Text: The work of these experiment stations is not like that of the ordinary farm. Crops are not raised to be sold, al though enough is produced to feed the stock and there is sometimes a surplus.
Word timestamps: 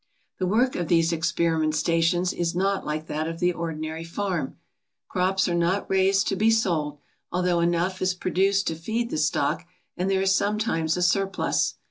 The 0.39 0.47
work 0.47 0.75
of 0.75 0.87
these 0.87 1.13
experiment 1.13 1.75
stations 1.75 2.33
is 2.33 2.55
not 2.55 2.83
like 2.83 3.05
that 3.05 3.27
of 3.27 3.39
the 3.39 3.53
ordinary 3.53 4.03
farm. 4.03 4.57
Crops 5.07 5.47
are 5.47 5.53
not 5.53 5.87
raised 5.91 6.27
to 6.29 6.35
be 6.35 6.49
sold, 6.49 6.97
al 7.31 7.43
though 7.43 7.59
enough 7.59 8.01
is 8.01 8.15
produced 8.15 8.65
to 8.65 8.75
feed 8.75 9.11
the 9.11 9.19
stock 9.19 9.63
and 9.95 10.09
there 10.09 10.23
is 10.23 10.33
sometimes 10.33 10.97
a 10.97 11.03
surplus. 11.03 11.75